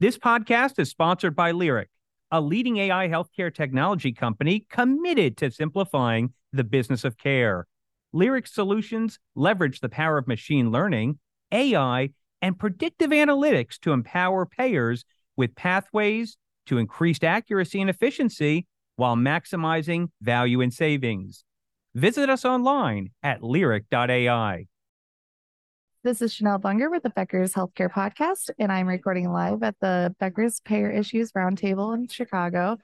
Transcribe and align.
This 0.00 0.16
podcast 0.16 0.78
is 0.78 0.88
sponsored 0.88 1.34
by 1.34 1.50
Lyric, 1.50 1.88
a 2.30 2.40
leading 2.40 2.76
AI 2.76 3.08
healthcare 3.08 3.52
technology 3.52 4.12
company 4.12 4.64
committed 4.70 5.36
to 5.38 5.50
simplifying 5.50 6.34
the 6.52 6.62
business 6.62 7.02
of 7.02 7.18
care. 7.18 7.66
Lyric 8.12 8.46
solutions 8.46 9.18
leverage 9.34 9.80
the 9.80 9.88
power 9.88 10.16
of 10.16 10.28
machine 10.28 10.70
learning, 10.70 11.18
AI, 11.50 12.10
and 12.40 12.56
predictive 12.56 13.10
analytics 13.10 13.76
to 13.80 13.90
empower 13.90 14.46
payers 14.46 15.04
with 15.36 15.56
pathways 15.56 16.36
to 16.66 16.78
increased 16.78 17.24
accuracy 17.24 17.80
and 17.80 17.90
efficiency 17.90 18.68
while 18.94 19.16
maximizing 19.16 20.10
value 20.22 20.60
and 20.60 20.72
savings. 20.72 21.42
Visit 21.96 22.30
us 22.30 22.44
online 22.44 23.10
at 23.24 23.42
lyric.ai. 23.42 24.66
This 26.04 26.22
is 26.22 26.32
Chanel 26.32 26.60
Bunger 26.60 26.88
with 26.88 27.02
the 27.02 27.10
Becker's 27.10 27.54
Healthcare 27.54 27.90
Podcast, 27.90 28.50
and 28.56 28.70
I'm 28.70 28.86
recording 28.86 29.32
live 29.32 29.64
at 29.64 29.74
the 29.80 30.14
Becker's 30.20 30.60
Payer 30.60 30.88
Issues 30.88 31.32
Roundtable 31.32 31.92
in 31.92 32.06
Chicago. 32.06 32.78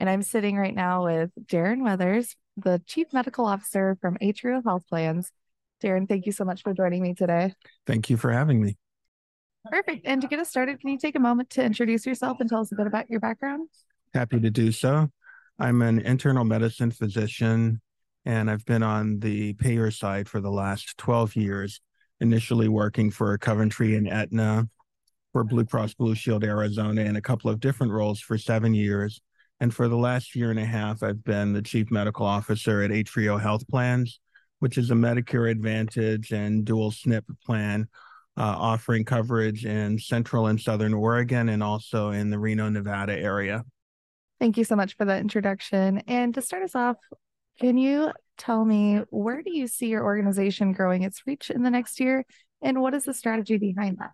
And 0.00 0.10
I'm 0.10 0.22
sitting 0.22 0.56
right 0.56 0.74
now 0.74 1.04
with 1.04 1.30
Darren 1.46 1.82
Wethers, 1.82 2.34
the 2.56 2.82
Chief 2.88 3.06
Medical 3.12 3.46
Officer 3.46 3.96
from 4.00 4.18
Atrio 4.20 4.64
Health 4.64 4.82
Plans. 4.88 5.30
Darren, 5.80 6.08
thank 6.08 6.26
you 6.26 6.32
so 6.32 6.44
much 6.44 6.64
for 6.64 6.74
joining 6.74 7.02
me 7.02 7.14
today. 7.14 7.54
Thank 7.86 8.10
you 8.10 8.16
for 8.16 8.32
having 8.32 8.60
me. 8.60 8.76
Perfect. 9.66 10.04
And 10.04 10.20
to 10.20 10.26
get 10.26 10.40
us 10.40 10.48
started, 10.48 10.80
can 10.80 10.90
you 10.90 10.98
take 10.98 11.14
a 11.14 11.20
moment 11.20 11.50
to 11.50 11.62
introduce 11.62 12.04
yourself 12.04 12.40
and 12.40 12.50
tell 12.50 12.62
us 12.62 12.72
a 12.72 12.74
bit 12.74 12.88
about 12.88 13.08
your 13.08 13.20
background? 13.20 13.68
Happy 14.12 14.40
to 14.40 14.50
do 14.50 14.72
so. 14.72 15.08
I'm 15.60 15.82
an 15.82 16.00
internal 16.00 16.44
medicine 16.44 16.90
physician, 16.90 17.80
and 18.24 18.50
I've 18.50 18.64
been 18.64 18.82
on 18.82 19.20
the 19.20 19.52
payer 19.52 19.92
side 19.92 20.28
for 20.28 20.40
the 20.40 20.50
last 20.50 20.98
12 20.98 21.36
years 21.36 21.80
initially 22.20 22.68
working 22.68 23.10
for 23.10 23.36
Coventry 23.38 23.96
and 23.96 24.08
Aetna 24.08 24.68
for 25.32 25.44
Blue 25.44 25.64
Cross 25.64 25.94
Blue 25.94 26.14
Shield 26.14 26.44
Arizona 26.44 27.02
in 27.02 27.16
a 27.16 27.20
couple 27.20 27.50
of 27.50 27.60
different 27.60 27.92
roles 27.92 28.20
for 28.20 28.36
seven 28.36 28.74
years. 28.74 29.20
And 29.60 29.74
for 29.74 29.88
the 29.88 29.96
last 29.96 30.34
year 30.34 30.50
and 30.50 30.58
a 30.58 30.64
half, 30.64 31.02
I've 31.02 31.22
been 31.22 31.52
the 31.52 31.62
chief 31.62 31.90
medical 31.90 32.26
officer 32.26 32.82
at 32.82 32.90
Atrio 32.90 33.40
Health 33.40 33.66
Plans, 33.68 34.20
which 34.58 34.78
is 34.78 34.90
a 34.90 34.94
Medicare 34.94 35.50
Advantage 35.50 36.32
and 36.32 36.64
dual 36.64 36.90
SNP 36.90 37.24
plan 37.44 37.88
uh, 38.36 38.56
offering 38.58 39.04
coverage 39.04 39.66
in 39.66 39.98
central 39.98 40.46
and 40.46 40.60
southern 40.60 40.94
Oregon 40.94 41.50
and 41.50 41.62
also 41.62 42.10
in 42.10 42.30
the 42.30 42.38
Reno, 42.38 42.68
Nevada 42.70 43.16
area. 43.18 43.64
Thank 44.38 44.56
you 44.56 44.64
so 44.64 44.76
much 44.76 44.96
for 44.96 45.04
that 45.04 45.20
introduction. 45.20 45.98
And 46.06 46.32
to 46.34 46.40
start 46.40 46.62
us 46.62 46.74
off, 46.74 46.96
can 47.60 47.76
you 47.76 48.10
tell 48.38 48.64
me 48.64 49.02
where 49.10 49.42
do 49.42 49.54
you 49.54 49.66
see 49.66 49.88
your 49.88 50.02
organization 50.02 50.72
growing 50.72 51.02
its 51.02 51.26
reach 51.26 51.50
in 51.50 51.62
the 51.62 51.70
next 51.70 52.00
year? 52.00 52.24
And 52.62 52.80
what 52.80 52.94
is 52.94 53.04
the 53.04 53.14
strategy 53.14 53.58
behind 53.58 53.98
that? 53.98 54.10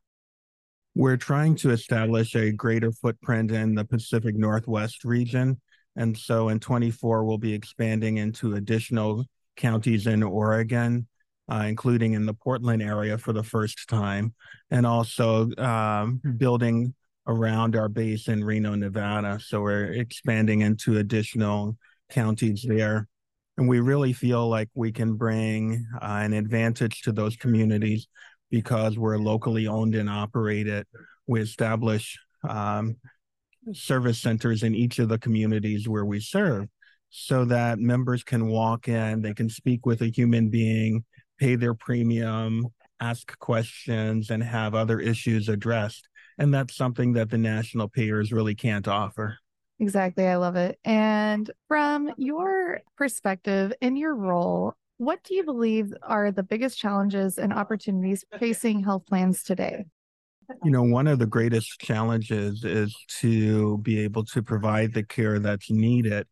We're 0.95 1.17
trying 1.17 1.55
to 1.57 1.71
establish 1.71 2.35
a 2.35 2.51
greater 2.51 2.91
footprint 2.91 3.53
in 3.53 3.75
the 3.75 3.85
Pacific 3.85 4.35
Northwest 4.35 5.05
region. 5.05 5.61
And 5.95 6.17
so 6.17 6.49
in 6.49 6.59
24, 6.59 7.25
we'll 7.25 7.39
be 7.39 7.55
expanding 7.55 8.17
into 8.17 8.55
additional 8.55 9.25
counties 9.57 10.07
in 10.07 10.23
Oregon, 10.23 11.07
uh, 11.51 11.65
including 11.67 12.15
in 12.15 12.27
the 12.27 12.35
Portland 12.35 12.83
area 12.83 13.17
for 13.17 13.33
the 13.33 13.43
first 13.43 13.89
time, 13.89 14.35
and 14.71 14.87
also 14.87 15.49
um, 15.57 16.21
building 16.37 16.95
around 17.27 17.77
our 17.77 17.89
base 17.89 18.29
in 18.29 18.43
Reno, 18.43 18.75
Nevada. 18.75 19.39
So 19.41 19.61
we're 19.61 19.93
expanding 19.93 20.63
into 20.63 20.99
additional 20.99 21.77
counties 22.11 22.65
there. 22.67 23.09
And 23.57 23.69
we 23.69 23.81
really 23.81 24.13
feel 24.13 24.49
like 24.49 24.69
we 24.75 24.93
can 24.93 25.15
bring 25.15 25.87
uh, 25.95 26.21
an 26.21 26.33
advantage 26.33 27.03
to 27.03 27.13
those 27.13 27.37
communities 27.37 28.07
because 28.51 28.99
we're 28.99 29.19
locally 29.19 29.67
owned 29.67 29.95
and 29.95 30.11
operated. 30.11 30.87
We 31.27 31.41
establish 31.41 32.19
um, 32.49 32.97
service 33.73 34.21
centers 34.21 34.63
in 34.63 34.75
each 34.75 34.99
of 34.99 35.09
the 35.09 35.19
communities 35.19 35.89
where 35.89 36.05
we 36.05 36.21
serve 36.21 36.69
so 37.11 37.45
that 37.47 37.79
members 37.79 38.23
can 38.23 38.47
walk 38.49 38.89
in, 38.89 39.23
they 39.23 39.35
can 39.35 39.49
speak 39.49 39.87
with 39.87 40.03
a 40.03 40.09
human 40.09 40.51
being, 40.51 41.05
pay 41.39 41.57
their 41.57 41.75
premium, 41.75 42.67
ask 43.01 43.39
questions, 43.39 44.31
and 44.31 44.43
have 44.43 44.75
other 44.75 45.01
issues 45.01 45.49
addressed. 45.49 46.09
And 46.39 46.53
that's 46.53 46.77
something 46.77 47.15
that 47.15 47.31
the 47.31 47.39
national 47.39 47.89
payers 47.89 48.33
really 48.33 48.55
can't 48.55 48.87
offer. 48.87 49.39
Exactly. 49.79 50.27
I 50.27 50.37
love 50.37 50.57
it. 50.57 50.79
And 50.85 51.51
from 51.69 52.11
your 52.17 52.81
perspective 52.97 53.73
in 53.81 53.97
your 53.97 54.15
role, 54.15 54.75
what 54.99 55.23
do 55.25 55.35
you 55.35 55.45
believe 55.45 55.93
are 56.03 56.33
the 56.33 56.43
biggest 56.43 56.79
challenges 56.79 57.39
and 57.39 57.53
opportunities 57.53 58.25
facing 58.39 58.83
health 58.83 59.05
plans 59.07 59.43
today? 59.43 59.85
You 60.65 60.71
know, 60.71 60.83
one 60.83 61.07
of 61.07 61.19
the 61.19 61.27
greatest 61.27 61.81
challenges 61.81 62.65
is 62.65 62.97
to 63.21 63.79
be 63.79 63.99
able 64.01 64.25
to 64.27 64.43
provide 64.43 64.95
the 64.95 65.03
care 65.03 65.39
that's 65.39 65.71
needed 65.71 66.27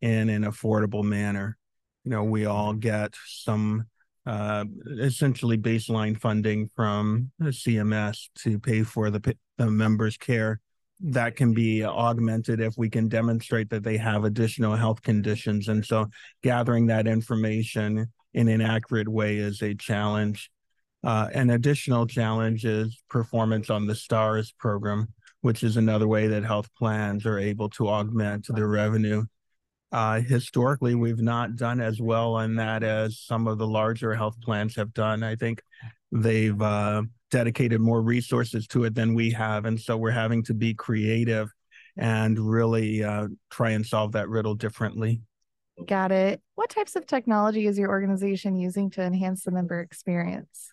in 0.00 0.28
an 0.28 0.44
affordable 0.44 1.02
manner. 1.02 1.56
You 2.04 2.10
know, 2.10 2.24
we 2.24 2.44
all 2.44 2.74
get 2.74 3.14
some 3.26 3.86
uh, 4.26 4.64
essentially 5.00 5.58
baseline 5.58 6.20
funding 6.20 6.68
from 6.76 7.32
CMS 7.40 8.28
to 8.36 8.58
pay 8.58 8.82
for 8.82 9.10
the, 9.10 9.36
the 9.56 9.70
members' 9.70 10.18
care 10.18 10.60
that 11.00 11.36
can 11.36 11.52
be 11.52 11.84
augmented 11.84 12.60
if 12.60 12.74
we 12.76 12.88
can 12.88 13.08
demonstrate 13.08 13.70
that 13.70 13.82
they 13.82 13.96
have 13.96 14.24
additional 14.24 14.76
health 14.76 15.02
conditions. 15.02 15.68
And 15.68 15.84
so 15.84 16.06
gathering 16.42 16.86
that 16.86 17.06
information 17.06 18.06
in 18.32 18.48
an 18.48 18.60
accurate 18.60 19.08
way 19.08 19.36
is 19.36 19.62
a 19.62 19.74
challenge. 19.74 20.50
Uh, 21.02 21.28
an 21.34 21.50
additional 21.50 22.06
challenge 22.06 22.64
is 22.64 23.02
performance 23.10 23.70
on 23.70 23.86
the 23.86 23.94
STARS 23.94 24.52
program, 24.58 25.12
which 25.42 25.62
is 25.62 25.76
another 25.76 26.08
way 26.08 26.28
that 26.28 26.44
health 26.44 26.70
plans 26.78 27.26
are 27.26 27.38
able 27.38 27.68
to 27.70 27.88
augment 27.88 28.46
their 28.48 28.68
revenue. 28.68 29.24
Uh, 29.92 30.20
historically, 30.20 30.94
we've 30.94 31.20
not 31.20 31.54
done 31.56 31.80
as 31.80 32.00
well 32.00 32.34
on 32.34 32.56
that 32.56 32.82
as 32.82 33.20
some 33.20 33.46
of 33.46 33.58
the 33.58 33.66
larger 33.66 34.14
health 34.14 34.40
plans 34.40 34.74
have 34.74 34.92
done. 34.94 35.22
I 35.22 35.36
think 35.36 35.62
they've 36.10 36.60
uh, 36.60 37.02
dedicated 37.34 37.80
more 37.80 38.00
resources 38.00 38.64
to 38.68 38.84
it 38.84 38.94
than 38.94 39.12
we 39.12 39.28
have. 39.32 39.64
And 39.64 39.80
so 39.80 39.96
we're 39.96 40.12
having 40.12 40.44
to 40.44 40.54
be 40.54 40.72
creative 40.72 41.52
and 41.96 42.38
really 42.38 43.02
uh, 43.02 43.26
try 43.50 43.70
and 43.70 43.84
solve 43.84 44.12
that 44.12 44.28
riddle 44.28 44.54
differently. 44.54 45.20
Got 45.84 46.12
it. 46.12 46.40
What 46.54 46.70
types 46.70 46.94
of 46.94 47.08
technology 47.08 47.66
is 47.66 47.76
your 47.76 47.88
organization 47.90 48.54
using 48.54 48.88
to 48.90 49.02
enhance 49.02 49.42
the 49.42 49.50
member 49.50 49.80
experience? 49.80 50.72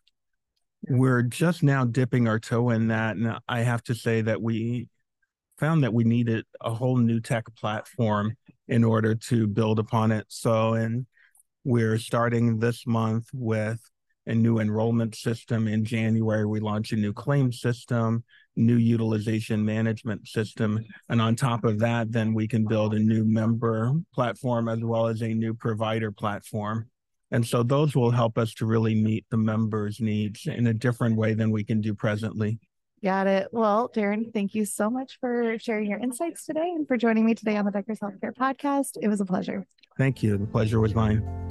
We're 0.87 1.23
just 1.23 1.63
now 1.63 1.83
dipping 1.83 2.27
our 2.27 2.37
toe 2.37 2.69
in 2.69 2.89
that. 2.89 3.15
And 3.15 3.39
I 3.49 3.61
have 3.61 3.81
to 3.85 3.95
say 3.95 4.21
that 4.21 4.39
we 4.39 4.87
found 5.57 5.83
that 5.83 5.95
we 5.95 6.03
needed 6.03 6.45
a 6.61 6.75
whole 6.75 6.97
new 6.97 7.19
tech 7.19 7.45
platform 7.55 8.37
in 8.67 8.83
order 8.83 9.15
to 9.15 9.47
build 9.47 9.79
upon 9.79 10.11
it. 10.11 10.25
So, 10.27 10.75
and 10.75 11.07
we're 11.63 11.97
starting 11.97 12.59
this 12.59 12.85
month 12.85 13.29
with 13.33 13.79
a 14.31 14.35
new 14.35 14.59
enrollment 14.59 15.13
system. 15.13 15.67
In 15.67 15.83
January, 15.83 16.45
we 16.45 16.61
launched 16.61 16.93
a 16.93 16.95
new 16.95 17.11
claim 17.11 17.51
system, 17.51 18.23
new 18.55 18.77
utilization 18.77 19.63
management 19.63 20.25
system. 20.25 20.83
And 21.09 21.21
on 21.21 21.35
top 21.35 21.65
of 21.65 21.79
that, 21.79 22.11
then 22.13 22.33
we 22.33 22.47
can 22.47 22.65
build 22.65 22.93
a 22.93 22.99
new 22.99 23.25
member 23.25 23.91
platform 24.13 24.69
as 24.69 24.79
well 24.79 25.07
as 25.07 25.21
a 25.21 25.33
new 25.33 25.53
provider 25.53 26.11
platform. 26.11 26.89
And 27.31 27.45
so 27.45 27.61
those 27.61 27.93
will 27.93 28.11
help 28.11 28.37
us 28.37 28.53
to 28.55 28.65
really 28.65 28.95
meet 28.95 29.25
the 29.29 29.37
members' 29.37 29.99
needs 29.99 30.47
in 30.47 30.67
a 30.67 30.73
different 30.73 31.17
way 31.17 31.33
than 31.33 31.51
we 31.51 31.65
can 31.65 31.81
do 31.81 31.93
presently. 31.93 32.59
Got 33.03 33.27
it. 33.27 33.49
Well, 33.51 33.89
Darren, 33.93 34.33
thank 34.33 34.55
you 34.55 34.63
so 34.63 34.89
much 34.89 35.17
for 35.19 35.57
sharing 35.59 35.89
your 35.89 35.99
insights 35.99 36.45
today 36.45 36.71
and 36.75 36.87
for 36.87 36.95
joining 36.95 37.25
me 37.25 37.33
today 37.35 37.57
on 37.57 37.65
the 37.65 37.71
Becker's 37.71 37.99
Healthcare 37.99 38.33
Podcast. 38.33 38.97
It 39.01 39.09
was 39.09 39.19
a 39.19 39.25
pleasure. 39.25 39.65
Thank 39.97 40.23
you. 40.23 40.37
The 40.37 40.47
pleasure 40.47 40.79
was 40.79 40.95
mine. 40.95 41.50